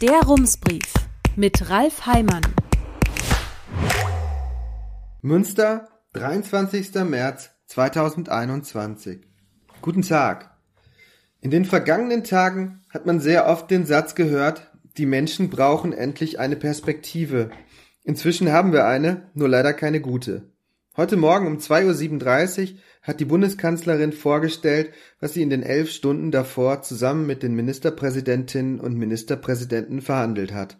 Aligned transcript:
Der 0.00 0.22
Rumsbrief 0.22 0.94
mit 1.36 1.68
Ralf 1.68 2.06
Heimann. 2.06 2.40
Münster, 5.20 5.88
23. 6.14 6.94
März 7.04 7.50
2021. 7.66 9.20
Guten 9.82 10.00
Tag. 10.00 10.56
In 11.42 11.50
den 11.50 11.66
vergangenen 11.66 12.24
Tagen 12.24 12.80
hat 12.88 13.04
man 13.04 13.20
sehr 13.20 13.46
oft 13.46 13.70
den 13.70 13.84
Satz 13.84 14.14
gehört, 14.14 14.72
die 14.96 15.04
Menschen 15.04 15.50
brauchen 15.50 15.92
endlich 15.92 16.40
eine 16.40 16.56
Perspektive. 16.56 17.50
Inzwischen 18.02 18.50
haben 18.50 18.72
wir 18.72 18.86
eine, 18.86 19.28
nur 19.34 19.50
leider 19.50 19.74
keine 19.74 20.00
gute. 20.00 20.50
Heute 21.00 21.16
Morgen 21.16 21.46
um 21.46 21.56
2.37 21.56 22.72
Uhr 22.72 22.78
hat 23.00 23.20
die 23.20 23.24
Bundeskanzlerin 23.24 24.12
vorgestellt, 24.12 24.92
was 25.18 25.32
sie 25.32 25.40
in 25.40 25.48
den 25.48 25.62
elf 25.62 25.90
Stunden 25.90 26.30
davor 26.30 26.82
zusammen 26.82 27.26
mit 27.26 27.42
den 27.42 27.54
Ministerpräsidentinnen 27.54 28.78
und 28.78 28.98
Ministerpräsidenten 28.98 30.02
verhandelt 30.02 30.52
hat. 30.52 30.76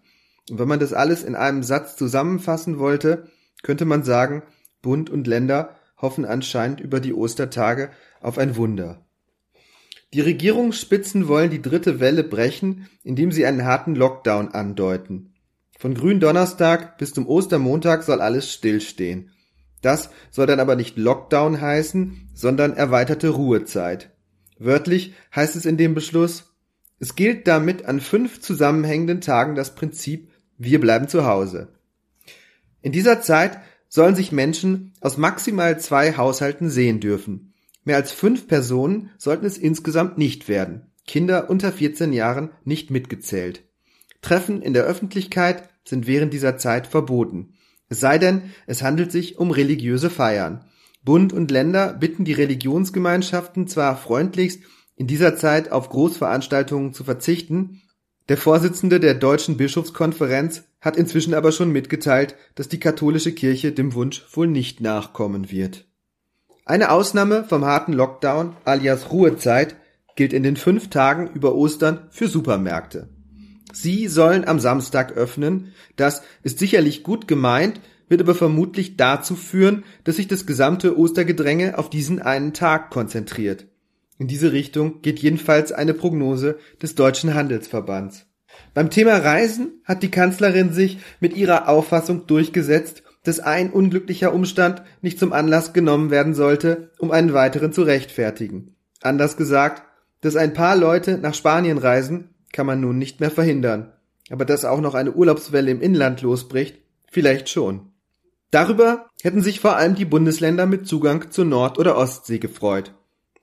Und 0.51 0.59
wenn 0.59 0.69
man 0.69 0.79
das 0.79 0.93
alles 0.93 1.25
in 1.25 1.37
einem 1.37 1.63
Satz 1.63 1.97
zusammenfassen 1.97 2.79
wollte, 2.79 3.29
könnte 3.63 3.87
man 3.87 4.03
sagen, 4.03 4.43
Bund 4.83 5.09
und 5.09 5.27
Länder 5.27 5.77
hoffen 5.97 6.27
anscheinend 6.27 6.81
über 6.81 7.01
die 7.01 7.15
Ostertage 7.15 7.89
auf 8.21 8.37
ein 8.37 8.57
Wunder. 8.57 9.07
Die 10.13 10.21
Regierungsspitzen 10.21 11.29
wollen 11.29 11.49
die 11.49 11.63
dritte 11.63 11.99
Welle 11.99 12.25
brechen, 12.25 12.91
indem 13.03 13.33
sie 13.33 13.47
einen 13.47 13.65
harten 13.65 13.95
Lockdown 13.95 14.49
andeuten. 14.49 15.33
Von 15.79 15.95
Gründonnerstag 15.95 16.99
bis 16.99 17.15
zum 17.15 17.27
Ostermontag 17.27 18.03
soll 18.03 18.21
alles 18.21 18.53
stillstehen. 18.53 19.31
Das 19.83 20.11
soll 20.31 20.47
dann 20.47 20.61
aber 20.61 20.77
nicht 20.77 20.97
Lockdown 20.97 21.61
heißen, 21.61 22.31
sondern 22.35 22.75
erweiterte 22.75 23.31
Ruhezeit. 23.31 24.11
Wörtlich 24.59 25.15
heißt 25.35 25.57
es 25.57 25.65
in 25.65 25.77
dem 25.77 25.95
Beschluss, 25.95 26.55
es 26.99 27.15
gilt 27.15 27.49
damit 27.49 27.87
an 27.87 28.01
fünf 28.01 28.41
zusammenhängenden 28.41 29.23
Tagen 29.23 29.55
das 29.55 29.75
Prinzip, 29.75 30.31
wir 30.59 30.81
bleiben 30.81 31.09
zu 31.09 31.25
Hause. 31.25 31.69
In 32.83 32.93
dieser 32.93 33.23
Zeit 33.23 33.59
sollen 33.89 34.15
sich 34.15 34.33
Menschen 34.33 34.93
aus 35.01 35.17
maximal 35.17 35.81
zwei 35.81 36.17
Haushalten 36.17 36.69
sehen 36.69 37.01
dürfen. 37.01 37.55
Mehr 37.85 37.97
als 37.97 38.13
fünf 38.13 38.47
Personen 38.47 39.11
sollten 39.17 39.47
es 39.47 39.57
insgesamt 39.57 40.19
nicht 40.19 40.49
werden. 40.49 40.93
Kinder 41.07 41.49
unter 41.49 41.73
14 41.73 42.13
Jahren 42.13 42.51
nicht 42.65 42.91
mitgezählt. 42.91 43.65
Treffen 44.21 44.61
in 44.61 44.75
der 44.75 44.85
Öffentlichkeit 44.85 45.69
sind 45.85 46.07
während 46.07 46.33
dieser 46.35 46.59
Zeit 46.59 46.87
verboten. 46.87 47.55
Es 47.91 48.01
sei 48.01 48.17
denn, 48.17 48.45
es 48.67 48.83
handelt 48.83 49.13
sich 49.13 49.39
um 49.39 49.51
religiöse 49.51 50.09
Feiern. 50.09 50.65
Bund 51.05 51.35
und 51.35 51.51
Länder 51.51 51.93
bitten 51.93 52.25
die 52.25 52.33
Religionsgemeinschaften 52.33 53.69
zwar 53.69 53.97
freundlichst, 53.99 54.63
in 54.97 55.07
dieser 55.07 55.37
Zeit 55.37 55.73
auf 55.73 55.91
Großveranstaltungen 55.91 56.95
zu 56.95 57.05
verzichten, 57.05 57.83
der 58.31 58.37
Vorsitzende 58.37 59.01
der 59.01 59.15
Deutschen 59.15 59.57
Bischofskonferenz 59.57 60.63
hat 60.81 60.97
inzwischen 60.97 61.35
aber 61.35 61.51
schon 61.51 61.73
mitgeteilt, 61.73 62.37
dass 62.55 62.69
die 62.69 62.79
katholische 62.79 63.33
Kirche 63.33 63.73
dem 63.73 63.93
Wunsch 63.95 64.25
wohl 64.33 64.47
nicht 64.47 64.81
nachkommen 64.81 65.51
wird. 65.51 65.89
Eine 66.65 66.93
Ausnahme 66.93 67.43
vom 67.43 67.65
harten 67.65 67.93
Lockdown 67.93 68.55
alias 68.65 69.11
Ruhezeit 69.11 69.75
gilt 70.15 70.33
in 70.33 70.45
den 70.45 70.57
fünf 70.57 70.91
Tagen 70.91 71.29
über 71.35 71.57
Ostern 71.57 72.07
für 72.11 72.29
Supermärkte. 72.29 73.09
Sie 73.73 74.09
sollen 74.09 74.47
am 74.47 74.61
Samstag 74.61 75.13
öffnen. 75.13 75.73
Das 75.97 76.23
ist 76.43 76.59
sicherlich 76.59 77.03
gut 77.03 77.29
gemeint, 77.29 77.81
wird 78.09 78.21
aber 78.21 78.35
vermutlich 78.35 78.97
dazu 78.97 79.37
führen, 79.37 79.85
dass 80.05 80.17
sich 80.17 80.29
das 80.29 80.47
gesamte 80.47 80.99
Ostergedränge 80.99 81.79
auf 81.79 81.91
diesen 81.91 82.21
einen 82.21 82.53
Tag 82.53 82.91
konzentriert. 82.91 83.67
In 84.19 84.27
diese 84.27 84.53
Richtung 84.53 85.01
geht 85.01 85.21
jedenfalls 85.21 85.73
eine 85.73 85.95
Prognose 85.95 86.59
des 86.83 86.95
Deutschen 86.95 87.35
Handelsverbands. 87.35 88.27
Beim 88.75 88.91
Thema 88.91 89.17
Reisen 89.17 89.81
hat 89.85 90.03
die 90.03 90.11
Kanzlerin 90.11 90.73
sich 90.73 90.99
mit 91.21 91.37
ihrer 91.37 91.69
Auffassung 91.69 92.27
durchgesetzt, 92.27 93.03
dass 93.23 93.41
ein 93.41 93.71
unglücklicher 93.71 94.35
Umstand 94.35 94.83
nicht 95.03 95.19
zum 95.19 95.33
Anlass 95.33 95.73
genommen 95.73 96.11
werden 96.11 96.35
sollte, 96.35 96.91
um 96.99 97.11
einen 97.11 97.33
weiteren 97.33 97.73
zu 97.73 97.83
rechtfertigen. 97.83 98.77
Anders 99.03 99.37
gesagt, 99.37 99.83
dass 100.21 100.37
ein 100.37 100.53
paar 100.53 100.77
Leute 100.77 101.19
nach 101.19 101.35
Spanien 101.35 101.79
reisen, 101.79 102.30
kann 102.53 102.67
man 102.67 102.81
nun 102.81 102.99
nicht 102.99 103.21
mehr 103.21 103.31
verhindern. 103.31 103.93
Aber 104.31 104.45
dass 104.45 104.65
auch 104.65 104.81
noch 104.81 104.95
eine 104.95 105.13
Urlaubswelle 105.13 105.71
im 105.71 105.81
Inland 105.81 106.23
losbricht, 106.23 106.79
vielleicht 107.11 107.49
schon. 107.49 107.91
Darüber 108.51 109.09
hätten 109.23 109.43
sich 109.43 109.61
vor 109.61 109.77
allem 109.77 109.95
die 109.95 110.05
Bundesländer 110.05 110.67
mit 110.67 110.87
Zugang 110.87 111.31
zur 111.31 111.45
Nord- 111.45 111.79
oder 111.79 111.97
Ostsee 111.97 112.39
gefreut. 112.39 112.95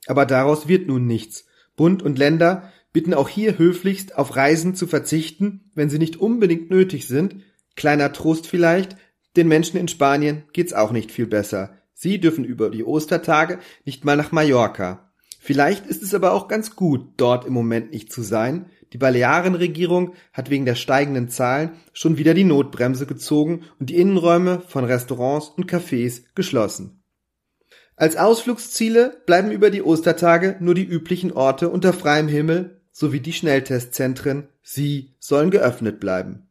Aber 0.05 0.25
daraus 0.25 0.67
wird 0.67 0.87
nun 0.87 1.05
nichts. 1.05 1.45
Bund 1.75 2.03
und 2.03 2.17
Länder 2.17 2.71
bitten 2.93 3.13
auch 3.13 3.29
hier 3.29 3.57
höflichst 3.57 4.17
auf 4.17 4.35
Reisen 4.35 4.75
zu 4.75 4.87
verzichten, 4.87 5.69
wenn 5.75 5.89
sie 5.89 5.99
nicht 5.99 6.17
unbedingt 6.17 6.69
nötig 6.69 7.07
sind. 7.07 7.43
Kleiner 7.75 8.11
Trost 8.11 8.47
vielleicht, 8.47 8.97
den 9.35 9.47
Menschen 9.47 9.77
in 9.77 9.87
Spanien 9.87 10.43
geht's 10.51 10.73
auch 10.73 10.91
nicht 10.91 11.11
viel 11.11 11.27
besser. 11.27 11.77
Sie 11.93 12.19
dürfen 12.19 12.43
über 12.43 12.69
die 12.69 12.83
Ostertage 12.83 13.59
nicht 13.85 14.03
mal 14.03 14.17
nach 14.17 14.31
Mallorca. 14.31 15.11
Vielleicht 15.39 15.85
ist 15.85 16.03
es 16.03 16.13
aber 16.13 16.33
auch 16.33 16.47
ganz 16.47 16.75
gut, 16.75 17.09
dort 17.17 17.45
im 17.45 17.53
Moment 17.53 17.91
nicht 17.91 18.11
zu 18.11 18.21
sein, 18.21 18.65
die 18.93 18.97
Balearenregierung 18.97 20.13
hat 20.33 20.49
wegen 20.49 20.65
der 20.65 20.75
steigenden 20.75 21.29
Zahlen 21.29 21.71
schon 21.93 22.17
wieder 22.17 22.33
die 22.33 22.43
Notbremse 22.43 23.05
gezogen 23.05 23.63
und 23.79 23.89
die 23.89 23.97
Innenräume 23.97 24.61
von 24.67 24.85
Restaurants 24.85 25.49
und 25.49 25.69
Cafés 25.69 26.21
geschlossen. 26.35 27.03
Als 27.95 28.15
Ausflugsziele 28.15 29.21
bleiben 29.25 29.51
über 29.51 29.71
die 29.71 29.81
Ostertage 29.81 30.57
nur 30.59 30.75
die 30.75 30.85
üblichen 30.85 31.31
Orte 31.31 31.69
unter 31.69 31.93
freiem 31.93 32.27
Himmel 32.27 32.81
sowie 32.91 33.19
die 33.19 33.33
Schnelltestzentren. 33.33 34.49
Sie 34.61 35.15
sollen 35.19 35.51
geöffnet 35.51 35.99
bleiben. 35.99 36.47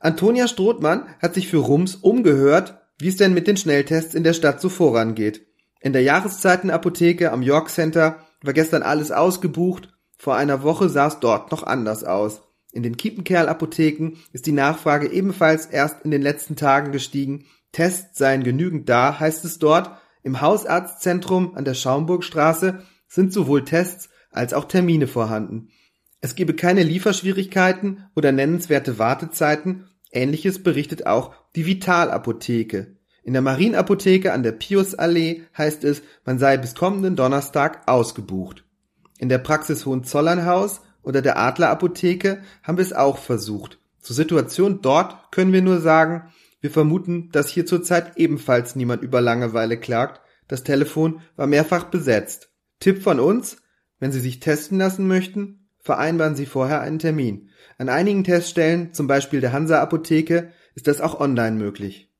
Antonia 0.00 0.46
Strothmann 0.46 1.06
hat 1.20 1.34
sich 1.34 1.48
für 1.48 1.58
Rums 1.58 1.96
umgehört, 1.96 2.78
wie 2.98 3.08
es 3.08 3.16
denn 3.16 3.34
mit 3.34 3.46
den 3.46 3.56
Schnelltests 3.56 4.14
in 4.14 4.22
der 4.22 4.32
Stadt 4.32 4.60
so 4.60 4.68
vorangeht. 4.68 5.46
In 5.80 5.92
der 5.92 6.02
Jahreszeitenapotheke 6.02 7.32
am 7.32 7.42
York 7.42 7.70
Center 7.70 8.18
war 8.42 8.52
gestern 8.52 8.82
alles 8.82 9.10
ausgebucht 9.10 9.97
vor 10.18 10.34
einer 10.36 10.62
Woche 10.64 10.88
sah 10.88 11.06
es 11.06 11.20
dort 11.20 11.52
noch 11.52 11.62
anders 11.62 12.02
aus. 12.02 12.42
In 12.72 12.82
den 12.82 12.96
Kiepenkerl-Apotheken 12.96 14.18
ist 14.32 14.46
die 14.46 14.52
Nachfrage 14.52 15.10
ebenfalls 15.10 15.66
erst 15.66 16.04
in 16.04 16.10
den 16.10 16.22
letzten 16.22 16.56
Tagen 16.56 16.92
gestiegen. 16.92 17.46
Tests 17.72 18.18
seien 18.18 18.42
genügend 18.42 18.88
da, 18.88 19.18
heißt 19.18 19.44
es 19.44 19.58
dort. 19.58 19.92
Im 20.24 20.40
Hausarztzentrum 20.40 21.54
an 21.54 21.64
der 21.64 21.74
Schaumburgstraße 21.74 22.82
sind 23.06 23.32
sowohl 23.32 23.64
Tests 23.64 24.10
als 24.30 24.52
auch 24.52 24.64
Termine 24.66 25.06
vorhanden. 25.06 25.70
Es 26.20 26.34
gebe 26.34 26.54
keine 26.54 26.82
Lieferschwierigkeiten 26.82 28.08
oder 28.16 28.32
nennenswerte 28.32 28.98
Wartezeiten. 28.98 29.88
Ähnliches 30.10 30.62
berichtet 30.62 31.06
auch 31.06 31.32
die 31.54 31.64
Vitalapotheke. 31.64 32.96
In 33.22 33.34
der 33.34 33.42
Marienapotheke 33.42 34.32
an 34.32 34.42
der 34.42 34.52
Piusallee 34.52 35.44
heißt 35.56 35.84
es, 35.84 36.02
man 36.24 36.38
sei 36.38 36.56
bis 36.56 36.74
kommenden 36.74 37.14
Donnerstag 37.14 37.86
ausgebucht. 37.86 38.64
In 39.18 39.28
der 39.28 39.38
Praxis 39.38 39.84
Hohenzollernhaus 39.84 40.80
oder 41.02 41.22
der 41.22 41.38
Adlerapotheke 41.38 42.42
haben 42.62 42.78
wir 42.78 42.84
es 42.84 42.92
auch 42.92 43.18
versucht. 43.18 43.78
Zur 44.00 44.16
Situation 44.16 44.80
dort 44.80 45.32
können 45.32 45.52
wir 45.52 45.62
nur 45.62 45.80
sagen, 45.80 46.32
wir 46.60 46.70
vermuten, 46.70 47.30
dass 47.30 47.48
hier 47.48 47.66
zurzeit 47.66 48.16
ebenfalls 48.16 48.74
niemand 48.74 49.02
über 49.02 49.20
Langeweile 49.20 49.78
klagt. 49.78 50.20
Das 50.48 50.64
Telefon 50.64 51.20
war 51.36 51.46
mehrfach 51.46 51.84
besetzt. 51.84 52.50
Tipp 52.80 53.02
von 53.02 53.20
uns, 53.20 53.58
wenn 53.98 54.12
Sie 54.12 54.20
sich 54.20 54.40
testen 54.40 54.78
lassen 54.78 55.06
möchten, 55.06 55.68
vereinbaren 55.80 56.36
Sie 56.36 56.46
vorher 56.46 56.80
einen 56.80 56.98
Termin. 56.98 57.50
An 57.76 57.88
einigen 57.88 58.24
Teststellen, 58.24 58.92
zum 58.92 59.06
Beispiel 59.06 59.40
der 59.40 59.52
Hansa 59.52 59.80
Apotheke, 59.80 60.52
ist 60.74 60.86
das 60.86 61.00
auch 61.00 61.20
online 61.20 61.56
möglich. 61.56 62.12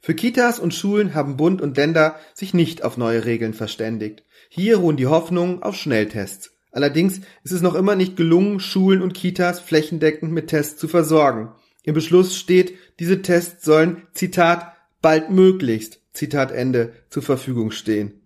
Für 0.00 0.14
Kitas 0.14 0.58
und 0.58 0.74
Schulen 0.74 1.14
haben 1.14 1.36
Bund 1.36 1.60
und 1.60 1.76
Länder 1.76 2.16
sich 2.34 2.54
nicht 2.54 2.84
auf 2.84 2.96
neue 2.96 3.24
Regeln 3.24 3.52
verständigt. 3.52 4.24
Hier 4.48 4.78
ruhen 4.78 4.96
die 4.96 5.06
Hoffnungen 5.06 5.62
auf 5.62 5.76
Schnelltests. 5.76 6.52
Allerdings 6.72 7.20
ist 7.44 7.52
es 7.52 7.62
noch 7.62 7.74
immer 7.74 7.96
nicht 7.96 8.16
gelungen, 8.16 8.60
Schulen 8.60 9.02
und 9.02 9.14
Kitas 9.14 9.60
flächendeckend 9.60 10.32
mit 10.32 10.48
Tests 10.48 10.78
zu 10.78 10.88
versorgen. 10.88 11.50
Im 11.82 11.94
Beschluss 11.94 12.36
steht, 12.36 12.74
diese 12.98 13.22
Tests 13.22 13.64
sollen, 13.64 14.02
Zitat, 14.12 14.74
bald 15.00 15.30
möglichst, 15.30 16.00
Zitat 16.12 16.52
Ende, 16.52 16.92
zur 17.08 17.22
Verfügung 17.22 17.70
stehen. 17.70 18.20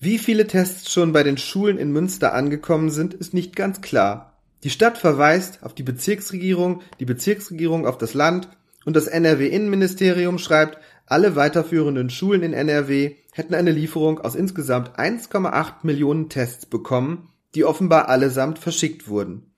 Wie 0.00 0.18
viele 0.18 0.46
Tests 0.46 0.92
schon 0.92 1.12
bei 1.12 1.22
den 1.22 1.38
Schulen 1.38 1.78
in 1.78 1.90
Münster 1.90 2.34
angekommen 2.34 2.90
sind, 2.90 3.14
ist 3.14 3.34
nicht 3.34 3.56
ganz 3.56 3.80
klar. 3.80 4.38
Die 4.62 4.70
Stadt 4.70 4.98
verweist 4.98 5.62
auf 5.62 5.74
die 5.74 5.82
Bezirksregierung, 5.82 6.82
die 7.00 7.04
Bezirksregierung 7.04 7.86
auf 7.86 7.98
das 7.98 8.14
Land 8.14 8.48
und 8.84 8.94
das 8.94 9.06
NRW-Innenministerium 9.06 10.38
schreibt, 10.38 10.78
alle 11.10 11.36
weiterführenden 11.36 12.10
Schulen 12.10 12.42
in 12.42 12.52
NRW 12.52 13.16
hätten 13.32 13.54
eine 13.54 13.70
Lieferung 13.70 14.20
aus 14.20 14.34
insgesamt 14.34 14.98
1,8 14.98 15.74
Millionen 15.82 16.28
Tests 16.28 16.66
bekommen, 16.66 17.28
die 17.54 17.64
offenbar 17.64 18.08
allesamt 18.08 18.58
verschickt 18.58 19.08
wurden. 19.08 19.54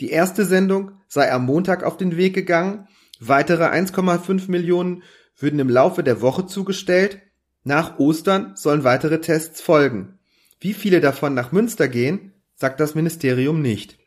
Die 0.00 0.10
erste 0.10 0.44
Sendung 0.44 0.92
sei 1.08 1.32
am 1.32 1.44
Montag 1.44 1.84
auf 1.84 1.96
den 1.96 2.16
Weg 2.16 2.34
gegangen, 2.34 2.88
weitere 3.20 3.64
1,5 3.64 4.50
Millionen 4.50 5.02
würden 5.36 5.58
im 5.58 5.68
Laufe 5.68 6.02
der 6.02 6.20
Woche 6.20 6.46
zugestellt, 6.46 7.20
nach 7.64 7.98
Ostern 7.98 8.56
sollen 8.56 8.84
weitere 8.84 9.20
Tests 9.20 9.60
folgen. 9.60 10.18
Wie 10.60 10.74
viele 10.74 11.00
davon 11.00 11.34
nach 11.34 11.52
Münster 11.52 11.88
gehen, 11.88 12.32
sagt 12.54 12.80
das 12.80 12.94
Ministerium 12.94 13.60
nicht. 13.60 13.98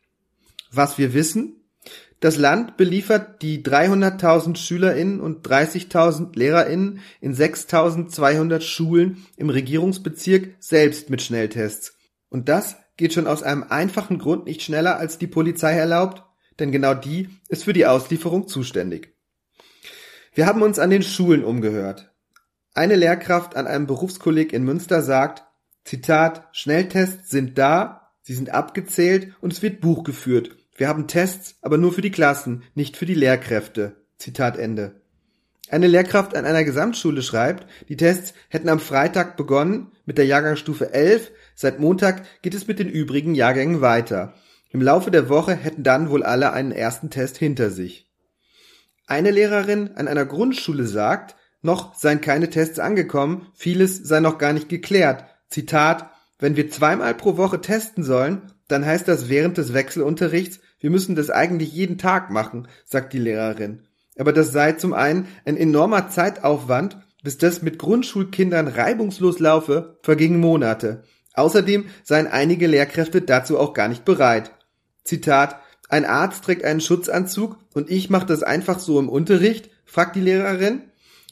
Was 0.72 0.98
wir 0.98 1.14
wissen, 1.14 1.57
Das 2.20 2.38
Land 2.38 2.78
beliefert 2.78 3.44
die 3.44 3.64
300.000 3.64 4.58
SchülerInnen 4.58 5.20
und 5.20 5.48
30.000 5.48 6.38
LehrerInnen 6.38 7.00
in 7.22 7.36
6.200 7.36 8.62
Schulen 8.62 9.26
im 9.36 9.50
Regierungsbezirk 9.50 10.56
selbst 10.60 11.12
mit 11.12 11.22
Schnelltests. 11.22 11.96
Und 12.30 12.50
das 12.50 12.78
geht 12.98 13.14
schon 13.14 13.28
aus 13.28 13.44
einem 13.44 13.64
einfachen 13.64 14.18
Grund 14.18 14.46
nicht 14.46 14.64
schneller, 14.64 14.98
als 14.98 15.20
die 15.20 15.28
Polizei 15.28 15.74
erlaubt, 15.74 16.24
denn 16.58 16.72
genau 16.72 16.96
die 16.96 17.30
ist 17.50 17.66
für 17.66 17.74
die 17.74 17.86
Auslieferung 17.86 18.48
zuständig. 18.48 19.14
Wir 20.34 20.48
haben 20.48 20.64
uns 20.64 20.80
an 20.80 20.90
den 20.90 21.04
Schulen 21.04 21.44
umgehört. 21.44 22.12
Eine 22.74 22.96
Lehrkraft 22.96 23.56
an 23.56 23.68
einem 23.68 23.86
Berufskolleg 23.86 24.54
in 24.54 24.64
Münster 24.64 25.04
sagt, 25.04 25.44
Zitat, 25.84 26.48
Schnelltests 26.52 27.30
sind 27.30 27.58
da, 27.60 28.12
sie 28.24 28.34
sind 28.34 28.50
abgezählt 28.50 29.34
und 29.40 29.54
es 29.54 29.62
wird 29.62 29.82
Buch 29.82 30.04
geführt. 30.04 30.56
Wir 30.78 30.88
haben 30.88 31.08
Tests, 31.08 31.56
aber 31.62 31.78
nur 31.78 31.92
für 31.92 32.02
die 32.02 32.12
Klassen, 32.12 32.64
nicht 32.76 32.98
für 32.98 33.08
die 33.08 33.16
Lehrkräfte. 33.16 33.96
Zitat 34.18 34.58
Ende. 34.58 35.02
Eine 35.70 35.88
Lehrkraft 35.88 36.36
an 36.38 36.46
einer 36.46 36.64
Gesamtschule 36.64 37.24
schreibt, 37.24 37.68
die 37.90 37.98
Tests 37.98 38.34
hätten 38.48 38.70
am 38.70 38.80
Freitag 38.80 39.36
begonnen 39.36 39.92
mit 40.06 40.18
der 40.18 40.26
Jahrgangsstufe 40.26 40.94
11, 40.94 41.32
seit 41.56 41.80
Montag 41.80 42.24
geht 42.42 42.54
es 42.54 42.68
mit 42.68 42.80
den 42.80 42.88
übrigen 42.88 43.36
Jahrgängen 43.36 43.82
weiter. 43.82 44.36
Im 44.70 44.82
Laufe 44.82 45.12
der 45.12 45.30
Woche 45.30 45.56
hätten 45.56 45.84
dann 45.84 46.10
wohl 46.10 46.24
alle 46.24 46.54
einen 46.54 46.72
ersten 46.72 47.10
Test 47.10 47.38
hinter 47.38 47.72
sich. 47.72 48.08
Eine 49.08 49.32
Lehrerin 49.32 49.92
an 49.96 50.08
einer 50.08 50.26
Grundschule 50.26 50.86
sagt, 50.86 51.36
noch 51.62 51.96
seien 51.96 52.22
keine 52.22 52.50
Tests 52.50 52.78
angekommen, 52.78 53.48
vieles 53.56 53.98
sei 53.98 54.20
noch 54.20 54.38
gar 54.38 54.54
nicht 54.54 54.70
geklärt. 54.70 55.26
Zitat, 55.50 56.12
wenn 56.40 56.56
wir 56.56 56.70
zweimal 56.70 57.16
pro 57.16 57.36
Woche 57.36 57.62
testen 57.62 58.04
sollen, 58.04 58.54
dann 58.68 58.86
heißt 58.86 59.08
das 59.08 59.28
während 59.28 59.58
des 59.58 59.74
Wechselunterrichts, 59.74 60.60
wir 60.80 60.90
müssen 60.90 61.16
das 61.16 61.30
eigentlich 61.30 61.74
jeden 61.74 61.98
Tag 61.98 62.30
machen, 62.30 62.68
sagt 62.86 63.14
die 63.14 63.20
Lehrerin. 63.20 63.84
Aber 64.18 64.34
das 64.34 64.52
sei 64.52 64.74
zum 64.74 64.94
einen 64.94 65.28
ein 65.46 65.58
enormer 65.58 66.10
Zeitaufwand, 66.10 66.98
bis 67.24 67.38
das 67.38 67.62
mit 67.62 67.80
Grundschulkindern 67.80 68.68
reibungslos 68.68 69.40
laufe, 69.40 69.98
vergingen 70.02 70.40
Monate. 70.40 71.04
Außerdem 71.34 71.86
seien 72.04 72.28
einige 72.28 72.68
Lehrkräfte 72.68 73.22
dazu 73.22 73.60
auch 73.60 73.74
gar 73.74 73.88
nicht 73.88 74.06
bereit. 74.06 74.52
Zitat, 75.04 75.60
ein 75.90 76.06
Arzt 76.06 76.44
trägt 76.44 76.64
einen 76.64 76.82
Schutzanzug 76.82 77.58
und 77.74 77.90
ich 77.90 78.10
mache 78.10 78.26
das 78.26 78.44
einfach 78.44 78.80
so 78.80 79.00
im 79.00 79.10
Unterricht, 79.10 79.70
fragt 79.86 80.16
die 80.16 80.22
Lehrerin. 80.22 80.84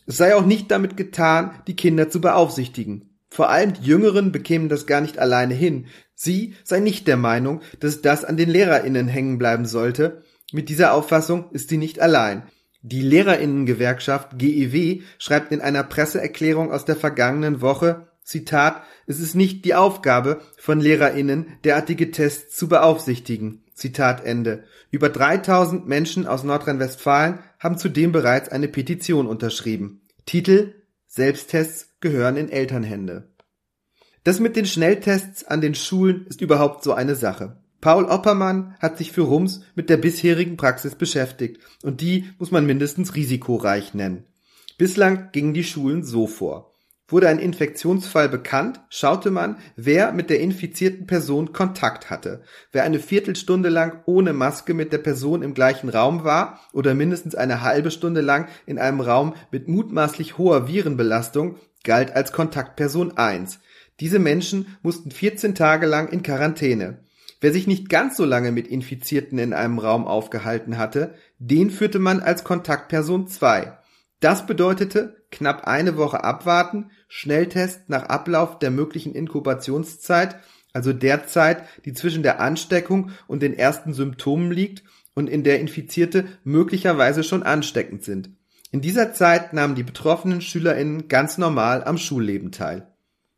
Es 0.05 0.17
sei 0.17 0.35
auch 0.35 0.45
nicht 0.45 0.69
damit 0.71 0.95
getan, 0.97 1.51
die 1.67 1.75
Kinder 1.75 2.09
zu 2.09 2.21
beaufsichtigen. 2.21 3.15
Vor 3.29 3.49
allem 3.49 3.73
die 3.73 3.85
Jüngeren 3.85 4.31
bekämen 4.31 4.69
das 4.69 4.85
gar 4.85 5.01
nicht 5.01 5.17
alleine 5.17 5.53
hin. 5.53 5.87
Sie 6.15 6.55
sei 6.63 6.79
nicht 6.79 7.07
der 7.07 7.17
Meinung, 7.17 7.61
dass 7.79 8.01
das 8.01 8.23
an 8.25 8.37
den 8.37 8.49
LehrerInnen 8.49 9.07
hängen 9.07 9.37
bleiben 9.37 9.65
sollte. 9.65 10.23
Mit 10.51 10.69
dieser 10.69 10.93
Auffassung 10.93 11.51
ist 11.51 11.69
sie 11.69 11.77
nicht 11.77 11.99
allein. 11.99 12.43
Die 12.81 13.01
Lehrerinnengewerkschaft 13.01 14.37
GEW 14.37 15.01
schreibt 15.17 15.51
in 15.51 15.59
einer 15.59 15.83
Presseerklärung 15.83 16.71
aus 16.71 16.85
der 16.85 16.95
vergangenen 16.95 17.61
Woche, 17.61 18.07
Zitat, 18.23 18.81
es 19.05 19.19
ist 19.19 19.35
nicht 19.35 19.65
die 19.65 19.75
Aufgabe 19.75 20.41
von 20.57 20.79
LehrerInnen, 20.79 21.47
derartige 21.63 22.09
Tests 22.11 22.55
zu 22.55 22.67
beaufsichtigen. 22.67 23.63
Zitat 23.75 24.23
Ende. 24.23 24.63
Über 24.89 25.09
3000 25.09 25.87
Menschen 25.87 26.25
aus 26.25 26.43
Nordrhein-Westfalen 26.43 27.39
haben 27.59 27.77
zudem 27.77 28.11
bereits 28.11 28.49
eine 28.49 28.67
Petition 28.67 29.27
unterschrieben. 29.27 30.01
Titel 30.25 30.73
Selbsttests 31.07 31.95
gehören 31.99 32.37
in 32.37 32.49
Elternhände. 32.49 33.34
Das 34.25 34.39
mit 34.39 34.55
den 34.55 34.65
Schnelltests 34.65 35.43
an 35.43 35.61
den 35.61 35.75
Schulen 35.75 36.25
ist 36.25 36.41
überhaupt 36.41 36.83
so 36.83 36.93
eine 36.93 37.13
Sache. 37.13 37.57
Paul 37.79 38.05
Oppermann 38.05 38.75
hat 38.79 38.97
sich 38.97 39.11
für 39.11 39.21
Rums 39.21 39.61
mit 39.75 39.87
der 39.87 39.97
bisherigen 39.97 40.57
Praxis 40.57 40.95
beschäftigt 40.95 41.61
und 41.83 42.01
die 42.01 42.25
muss 42.39 42.49
man 42.49 42.65
mindestens 42.65 43.13
risikoreich 43.13 43.93
nennen. 43.93 44.23
Bislang 44.79 45.29
gingen 45.31 45.53
die 45.53 45.63
Schulen 45.63 46.03
so 46.03 46.25
vor. 46.25 46.73
Wurde 47.07 47.29
ein 47.29 47.37
Infektionsfall 47.37 48.27
bekannt, 48.27 48.81
schaute 48.89 49.29
man, 49.29 49.59
wer 49.75 50.11
mit 50.11 50.31
der 50.31 50.39
infizierten 50.39 51.05
Person 51.05 51.53
Kontakt 51.53 52.09
hatte. 52.09 52.41
Wer 52.71 52.81
eine 52.81 52.97
Viertelstunde 52.97 53.69
lang 53.69 54.01
ohne 54.07 54.33
Maske 54.33 54.73
mit 54.73 54.91
der 54.91 54.97
Person 54.97 55.43
im 55.43 55.53
gleichen 55.53 55.89
Raum 55.89 56.23
war 56.23 56.61
oder 56.73 56.95
mindestens 56.95 57.35
eine 57.35 57.61
halbe 57.61 57.91
Stunde 57.91 58.21
lang 58.21 58.47
in 58.65 58.79
einem 58.79 59.01
Raum 59.01 59.35
mit 59.51 59.67
mutmaßlich 59.67 60.39
hoher 60.39 60.67
Virenbelastung, 60.67 61.57
galt 61.83 62.15
als 62.15 62.31
Kontaktperson 62.31 63.15
1. 63.15 63.59
Diese 63.99 64.19
Menschen 64.19 64.77
mussten 64.81 65.11
14 65.11 65.55
Tage 65.55 65.85
lang 65.85 66.09
in 66.09 66.21
Quarantäne. 66.21 66.99
Wer 67.41 67.53
sich 67.53 67.67
nicht 67.67 67.89
ganz 67.89 68.17
so 68.17 68.25
lange 68.25 68.51
mit 68.51 68.67
Infizierten 68.67 69.37
in 69.37 69.53
einem 69.53 69.79
Raum 69.79 70.05
aufgehalten 70.07 70.77
hatte, 70.77 71.15
den 71.37 71.69
führte 71.69 71.99
man 71.99 72.19
als 72.19 72.43
Kontaktperson 72.43 73.27
2. 73.27 73.77
Das 74.19 74.45
bedeutete 74.45 75.23
knapp 75.31 75.67
eine 75.67 75.97
Woche 75.97 76.23
abwarten, 76.23 76.91
Schnelltest 77.07 77.89
nach 77.89 78.03
Ablauf 78.03 78.59
der 78.59 78.71
möglichen 78.71 79.13
Inkubationszeit, 79.13 80.37
also 80.73 80.91
der 80.91 81.27
Zeit, 81.27 81.63
die 81.85 81.93
zwischen 81.93 82.23
der 82.23 82.39
Ansteckung 82.39 83.11
und 83.27 83.41
den 83.41 83.53
ersten 83.53 83.93
Symptomen 83.93 84.51
liegt 84.51 84.83
und 85.13 85.29
in 85.29 85.43
der 85.43 85.59
Infizierte 85.59 86.25
möglicherweise 86.43 87.23
schon 87.23 87.43
ansteckend 87.43 88.03
sind. 88.03 88.29
In 88.71 88.81
dieser 88.81 89.13
Zeit 89.13 89.53
nahmen 89.53 89.75
die 89.75 89.83
betroffenen 89.83 90.41
SchülerInnen 90.41 91.07
ganz 91.07 91.37
normal 91.37 91.83
am 91.83 91.97
Schulleben 91.97 92.51
teil. 92.51 92.94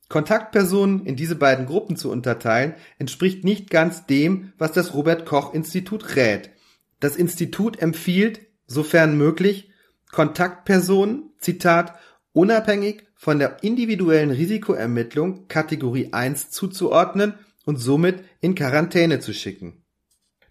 Kontaktpersonen 0.10 1.06
in 1.06 1.16
diese 1.16 1.36
beiden 1.36 1.66
Gruppen 1.66 1.98
zu 1.98 2.10
unterteilen, 2.12 2.76
entspricht 2.98 3.44
nicht 3.44 3.70
ganz 3.70 4.06
dem, 4.06 4.54
was 4.58 4.72
das 4.72 4.94
Robert 4.94 5.26
Koch 5.26 5.54
Institut 5.54 6.16
rät. 6.16 6.52
Das 7.00 7.16
Institut 7.16 7.80
empfiehlt, 7.82 8.42
sofern 8.66 9.18
möglich, 9.18 9.70
Kontaktpersonen, 10.12 11.32
Zitat, 11.40 11.96
unabhängig 12.32 13.04
von 13.16 13.40
der 13.40 13.64
individuellen 13.64 14.32
Risikoermittlung 14.32 15.48
Kategorie 15.48 16.14
1 16.14 16.52
zuzuordnen 16.52 17.34
und 17.66 17.78
somit 17.78 18.24
in 18.40 18.56
Quarantäne 18.56 19.20
zu 19.20 19.34
schicken. 19.34 19.84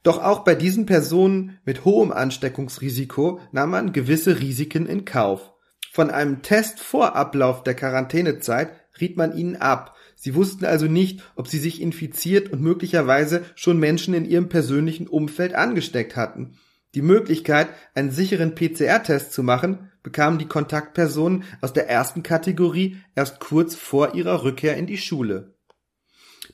Doch 0.03 0.23
auch 0.23 0.41
bei 0.41 0.55
diesen 0.55 0.87
Personen 0.87 1.59
mit 1.65 1.85
hohem 1.85 2.13
Ansteckungsrisiko 2.13 3.41
nahm 3.51 3.71
man 3.71 3.93
gewisse 3.93 4.39
Risiken 4.39 4.87
in 4.87 5.05
Kauf. 5.05 5.53
Von 5.91 6.11
einem 6.11 6.43
Test 6.43 6.79
vor 6.79 7.17
Ablauf 7.17 7.63
der 7.63 7.75
Quarantänezeit 7.75 8.71
riet 9.01 9.17
man 9.17 9.37
ihnen 9.37 9.57
ab. 9.57 9.97
Sie 10.15 10.35
wussten 10.35 10.65
also 10.65 10.87
nicht, 10.87 11.23
ob 11.35 11.49
sie 11.49 11.59
sich 11.59 11.81
infiziert 11.81 12.51
und 12.53 12.63
möglicherweise 12.63 13.45
schon 13.55 13.79
Menschen 13.79 14.15
in 14.15 14.25
ihrem 14.25 14.49
persönlichen 14.49 15.07
Umfeld 15.07 15.55
angesteckt 15.55 16.17
hatten. 16.17 16.59
Die 16.95 17.03
Möglichkeit, 17.03 17.69
einen 17.95 18.11
sicheren 18.11 18.55
PCR-Test 18.55 19.33
zu 19.33 19.43
machen, 19.43 19.91
bekamen 20.03 20.39
die 20.39 20.49
Kontaktpersonen 20.49 21.45
aus 21.61 21.73
der 21.73 21.91
ersten 21.91 22.23
Kategorie 22.23 22.97
erst 23.15 23.41
kurz 23.41 23.75
vor 23.75 24.15
ihrer 24.15 24.45
Rückkehr 24.45 24.77
in 24.77 24.87
die 24.87 24.99
Schule. 24.99 25.57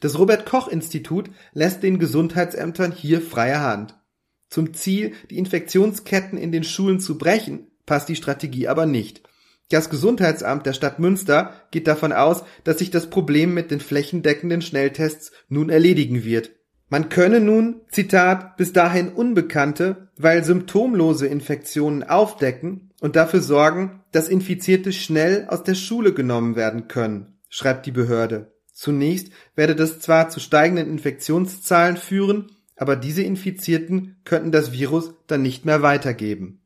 Das 0.00 0.18
Robert 0.18 0.46
Koch 0.46 0.68
Institut 0.68 1.30
lässt 1.52 1.82
den 1.82 1.98
Gesundheitsämtern 1.98 2.92
hier 2.92 3.20
freie 3.20 3.60
Hand. 3.60 3.94
Zum 4.48 4.74
Ziel, 4.74 5.12
die 5.30 5.38
Infektionsketten 5.38 6.38
in 6.38 6.50
den 6.50 6.64
Schulen 6.64 6.98
zu 6.98 7.18
brechen, 7.18 7.70
passt 7.86 8.08
die 8.08 8.16
Strategie 8.16 8.68
aber 8.68 8.86
nicht. 8.86 9.22
Das 9.72 9.88
Gesundheitsamt 9.88 10.66
der 10.66 10.74
Stadt 10.74 10.98
Münster 10.98 11.54
geht 11.70 11.86
davon 11.86 12.12
aus, 12.12 12.44
dass 12.62 12.78
sich 12.78 12.90
das 12.90 13.08
Problem 13.08 13.54
mit 13.54 13.70
den 13.70 13.80
flächendeckenden 13.80 14.60
Schnelltests 14.60 15.32
nun 15.48 15.70
erledigen 15.70 16.24
wird. 16.24 16.50
Man 16.90 17.08
könne 17.08 17.40
nun, 17.40 17.80
Zitat, 17.90 18.58
bis 18.58 18.74
dahin 18.74 19.08
Unbekannte, 19.08 20.08
weil 20.18 20.44
symptomlose 20.44 21.26
Infektionen 21.26 22.02
aufdecken 22.02 22.90
und 23.00 23.16
dafür 23.16 23.40
sorgen, 23.40 24.02
dass 24.12 24.28
Infizierte 24.28 24.92
schnell 24.92 25.46
aus 25.48 25.62
der 25.62 25.74
Schule 25.74 26.12
genommen 26.12 26.54
werden 26.54 26.86
können, 26.86 27.38
schreibt 27.48 27.86
die 27.86 27.92
Behörde. 27.92 28.52
Zunächst 28.74 29.32
werde 29.56 29.74
das 29.74 30.00
zwar 30.00 30.28
zu 30.28 30.38
steigenden 30.38 30.90
Infektionszahlen 30.90 31.96
führen, 31.96 32.50
aber 32.76 32.94
diese 32.94 33.22
Infizierten 33.22 34.16
könnten 34.24 34.52
das 34.52 34.72
Virus 34.72 35.14
dann 35.28 35.40
nicht 35.40 35.64
mehr 35.64 35.80
weitergeben. 35.80 36.61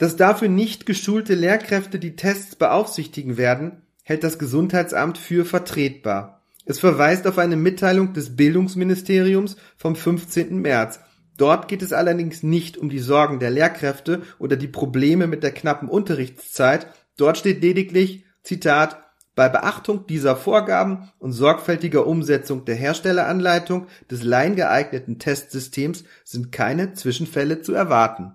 Dass 0.00 0.16
dafür 0.16 0.48
nicht 0.48 0.86
geschulte 0.86 1.34
Lehrkräfte 1.34 1.98
die 1.98 2.16
Tests 2.16 2.56
beaufsichtigen 2.56 3.36
werden, 3.36 3.82
hält 4.02 4.24
das 4.24 4.38
Gesundheitsamt 4.38 5.18
für 5.18 5.44
vertretbar. 5.44 6.40
Es 6.64 6.78
verweist 6.78 7.26
auf 7.26 7.36
eine 7.36 7.56
Mitteilung 7.56 8.14
des 8.14 8.34
Bildungsministeriums 8.34 9.56
vom 9.76 9.94
15. 9.94 10.58
März. 10.58 11.00
Dort 11.36 11.68
geht 11.68 11.82
es 11.82 11.92
allerdings 11.92 12.42
nicht 12.42 12.78
um 12.78 12.88
die 12.88 12.98
Sorgen 12.98 13.40
der 13.40 13.50
Lehrkräfte 13.50 14.22
oder 14.38 14.56
die 14.56 14.68
Probleme 14.68 15.26
mit 15.26 15.42
der 15.42 15.52
knappen 15.52 15.90
Unterrichtszeit. 15.90 16.86
Dort 17.18 17.36
steht 17.36 17.60
lediglich, 17.60 18.24
Zitat, 18.42 19.04
bei 19.34 19.50
Beachtung 19.50 20.06
dieser 20.06 20.34
Vorgaben 20.34 21.10
und 21.18 21.32
sorgfältiger 21.32 22.06
Umsetzung 22.06 22.64
der 22.64 22.76
Herstelleranleitung 22.76 23.86
des 24.10 24.22
laiengeeigneten 24.22 25.18
Testsystems 25.18 26.04
sind 26.24 26.52
keine 26.52 26.94
Zwischenfälle 26.94 27.60
zu 27.60 27.74
erwarten. 27.74 28.34